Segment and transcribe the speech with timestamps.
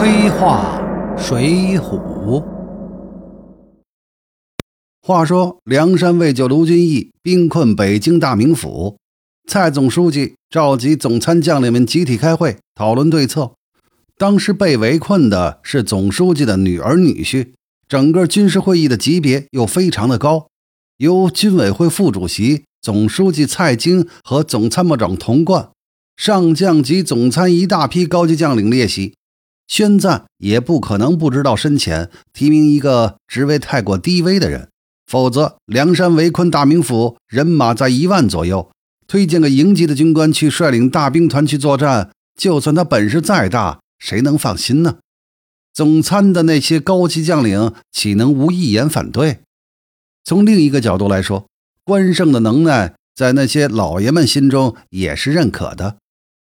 [0.00, 0.80] 黑话
[1.18, 2.40] 水浒。
[5.02, 8.96] 话说梁山为救卢俊义，兵困北京大名府，
[9.48, 13.50] 蔡总书记召集总参将领们集体开会讨论对策。
[14.16, 17.48] 当时被围困的是总书记的女儿女婿，
[17.88, 20.46] 整个军事会议的级别又非常的高，
[20.98, 25.70] 由军委会副主席、总书记蔡京和总参谋长童贯。
[26.16, 29.14] 上将及总参一大批高级将领列席，
[29.68, 34.70] 宣赞也不可能不知道身前提名一个职位太过低微的人，
[35.06, 38.70] 否则梁山围困大名府，人马在一万左右，
[39.06, 44.96] 推荐个营级的军官去率领大兵团去作战，就算他本事再大，谁能放心呢？
[45.74, 49.40] 总参的那些高级将领岂能无一言反对？
[50.24, 51.46] 从另一个角度来说，
[51.84, 55.98] 关胜的能耐在那些老爷们心中也是认可的。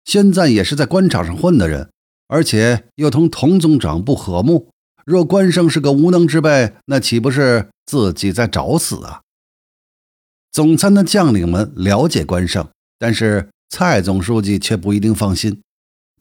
[0.04, 1.88] 宣赞也是在官场上混的人，
[2.28, 4.70] 而且又同童总长不和睦。
[5.04, 9.20] 若关胜是个无能之辈，那岂不是自己在找死啊？
[10.50, 15.60] 总参的将领们了解关胜，但是蔡总书记却不一定放心，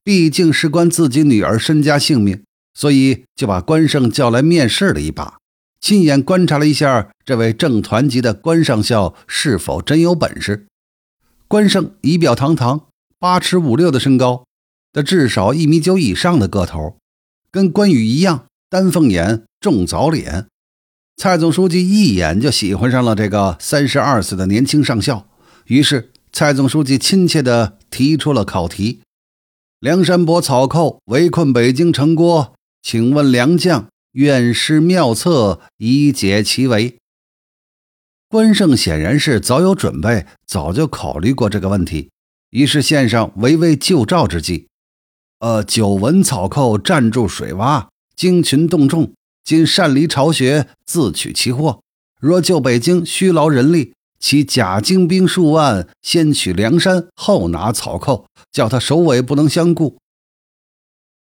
[0.03, 5.38] 毕竟事关自己女儿身家性命，所以就把关胜叫来面试了一把，
[5.80, 10.67] 亲眼观察了一下这位正团级的关上校是否真有本事。
[11.47, 12.88] 关胜仪表堂堂。
[13.20, 14.44] 八尺五六的身高，
[14.94, 16.97] 的至少一米九以上的个头，
[17.52, 20.47] 跟关羽一样，丹凤眼、重枣脸。
[21.17, 25.27] 蔡总书记一眼就喜欢上了这个三十二岁的年轻上校，
[25.66, 29.02] 于是蔡总书记亲切地提出了考题：
[29.80, 36.97] 梁山伯草寇围困北京城郭，请问梁将愿施妙策以解其围？
[38.27, 42.09] 关胜显然是早有准备，早就考虑过这个问题。
[42.49, 44.67] 于是献上围魏救赵之计，
[45.44, 49.11] 呃，久闻草寇占住水洼，精群动众，
[49.44, 51.81] 今擅离巢穴，自取其祸。
[52.21, 59.98] 若救北京，需劳人力，其假精兵数万，先取梁山，后拿草寇，叫他首尾不能相顾。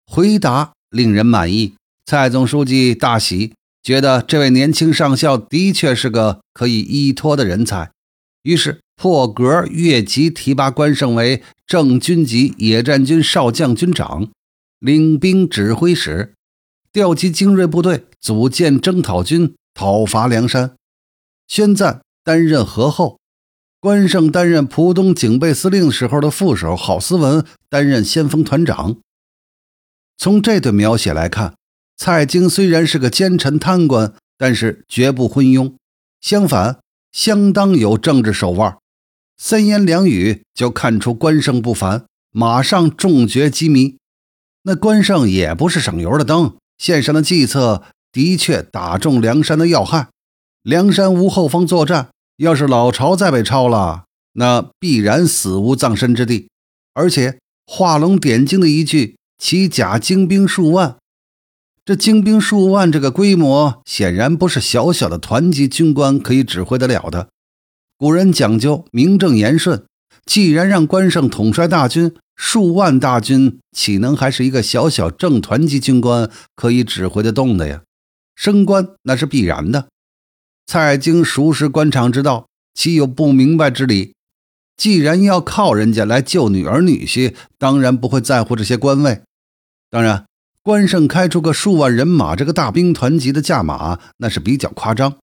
[0.06, 3.54] 回答令人满意，蔡总书记大喜，
[3.84, 7.92] 觉得这位年轻上校的确是个可以依托的人才，
[8.44, 8.80] 于是。
[8.96, 14.30] 破格越级提拔关胜为正军级野战军少将军长，
[14.80, 16.34] 领兵指挥使，
[16.92, 20.76] 调集精锐部队，组建征讨军，讨伐梁山。
[21.48, 23.20] 宣赞担任和后，
[23.80, 28.98] 关胜担任浦东警备司令时候的副手，郝思文担任先锋团长。
[30.18, 31.56] 从这段描写来看，
[31.98, 35.76] 蔡京虽然是个奸臣贪官，但是绝不昏庸，
[36.22, 36.80] 相反，
[37.12, 38.78] 相当有政治手腕。
[39.38, 43.98] 三言两语就看出关胜不凡，马上中决机迷。
[44.64, 50.08] 那关胜也不是省油的灯，献上的计策的确打中梁山的要害。
[50.64, 56.48] 梁山无后方作战，要是老巢再被抄了，那必然死无葬身之地。
[56.94, 60.96] 而且画龙点睛的一句“其甲精兵数万”，
[61.86, 67.30] 这精兵数万这个规模，显然不是小小的团级军官可以指挥得了的。
[67.98, 69.86] 古人讲究名正言顺，
[70.26, 77.84] 既然让关胜统帅大军，数万大军岂能还是一个小小正团级军官可以指挥得动的呀？
[78.36, 79.88] 升官那是必然的。
[80.68, 84.14] 蔡京熟识官场之道，岂有不明白之理？
[84.76, 89.22] 既然要靠人家来救女儿女婿，当然不会在乎这些官位。
[89.90, 90.26] 当然，
[90.62, 95.16] 关胜开出个数万人马这个大兵团级的价码，那是比较夸张。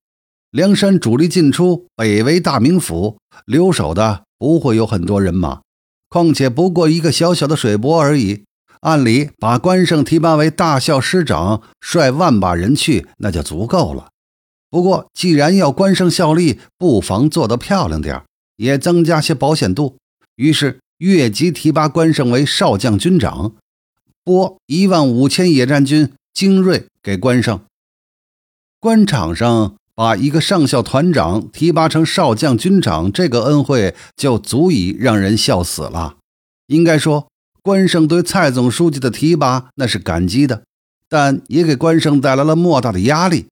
[0.53, 5.63] 梁山主力进出，北围大名府，留守的不会有很多人马，
[6.11, 8.45] 况且不过一个小小的水泊而已。
[8.81, 14.11] 按理把关胜提拔为大校师长，率万把人去，那就足够了。
[14.69, 18.23] 不过既然要关胜效力，不妨做得漂亮点
[18.57, 19.97] 也增加些保险度。
[20.37, 23.55] 于是越级提拔关胜为少将军长，
[24.23, 27.59] 拨一万五千野战军精锐给关胜。
[28.79, 29.77] 官场上。
[29.95, 36.17] 把一个上校团长提拔成少将军长，这个恩惠就足以让人笑死了。
[36.69, 37.29] 应该说，
[37.63, 40.63] 关胜对蔡总书记的提拔那是感激的，
[41.09, 43.47] 但也给关胜带来了莫大的压力。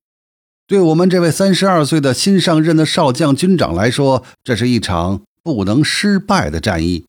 [0.66, 7.04] 对我们这位三十二岁的新上任的少将军长来说，这是一场不能失败的战役。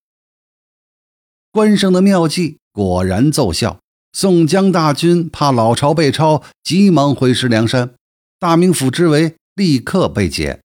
[1.52, 3.80] 关胜的妙计果然奏效，
[4.12, 7.92] 宋江大军怕老巢被抄，急忙回师梁山。
[8.42, 10.62] 大名府之围立刻被解，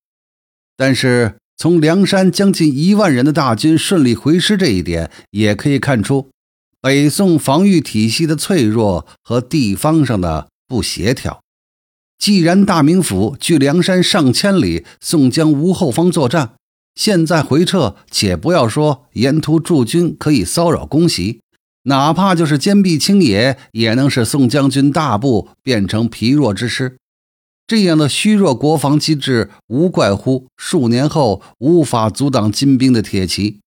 [0.78, 6.30] 但是从梁山将近一万人的大军顺利回师这一点，也可以看出，
[6.80, 11.42] 北宋防御体系的脆弱和地方上的不协调。
[12.18, 16.54] 既然大名府距梁山上千里，宋江无后方作战，
[16.94, 21.42] 现在回撤，且不要说沿途驻军可以骚扰攻袭，
[21.82, 26.96] 哪怕就是坚壁清野，也能使宋将军大部变成疲弱之师。
[27.66, 33.60] 这样的虚弱国防机制，无怪乎数年后无法阻挡金兵的铁骑。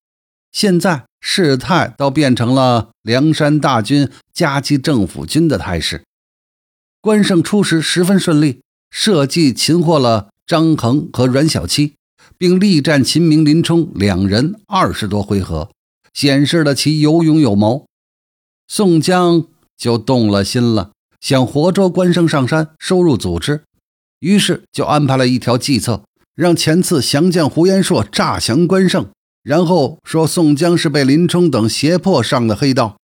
[0.52, 6.04] 现在事态倒变成了梁山大军夹击政府军的态势。
[7.02, 11.96] 关胜出师十分顺利，设计擒获了张衡和阮小七，
[12.38, 15.70] 并力战秦明、林冲两人二十多回合，
[16.14, 17.86] 显示了其有勇有谋。
[18.68, 19.46] 宋江
[19.78, 23.64] 就动了心了，想活捉关胜上山，收入组织，
[24.20, 26.04] 于是就安排了一条计策，
[26.36, 29.08] 让前次降将胡延硕诈降关胜，
[29.44, 32.98] 然后说宋江是被林冲等胁迫上的黑道。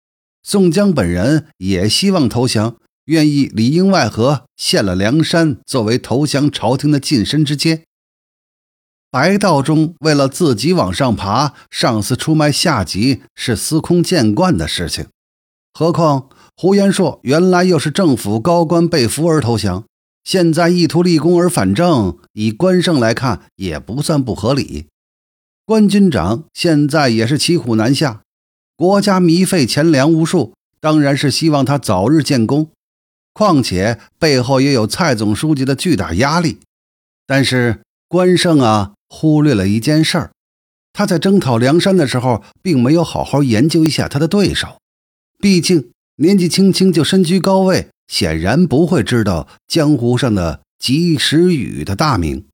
[0.42, 2.76] 宋江本人也希望投降。
[3.06, 7.82] 愿意里应外合，献了梁山作为投降朝廷的近身之阶。
[9.10, 15.08] 白道中为了自己往上爬，上司出卖下级是司空见惯的事情。
[15.74, 19.84] 何况胡延硕原来又是政府高官被俘而投降，
[20.24, 24.86] 现在意图立功而反正，以关胜来看也不算不合理。
[25.64, 28.22] 关军长现在也是骑虎难下，
[28.76, 32.70] 国家糜费钱粮无数，当然是希望他早日建功。
[33.32, 36.58] 况且背后也有蔡总书记的巨大压力，
[37.26, 40.32] 但是关胜啊，忽略了一件事儿，
[40.92, 44.76] 他在征讨梁山的时候，并没有好好研究一下他的对手。
[45.38, 52.46] 毕竟年纪轻轻就身居高位，显然不会知道江湖上的及时雨的大名。